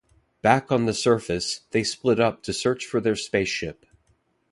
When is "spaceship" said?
3.15-3.85